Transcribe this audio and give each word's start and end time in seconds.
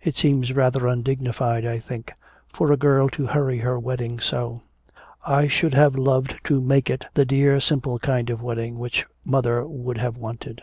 It 0.00 0.14
seems 0.14 0.52
rather 0.52 0.86
undignified, 0.86 1.66
I 1.66 1.80
think, 1.80 2.12
for 2.54 2.70
a 2.70 2.76
girl 2.76 3.08
to 3.08 3.26
hurry 3.26 3.58
her 3.58 3.76
wedding 3.76 4.20
so. 4.20 4.62
I 5.26 5.48
should 5.48 5.74
have 5.74 5.96
loved 5.96 6.36
to 6.44 6.60
make 6.60 6.88
it 6.88 7.06
the 7.14 7.24
dear 7.24 7.58
simple 7.58 7.98
kind 7.98 8.30
of 8.30 8.40
wedding 8.40 8.78
which 8.78 9.04
mother 9.26 9.66
would 9.66 9.98
have 9.98 10.16
wanted. 10.16 10.62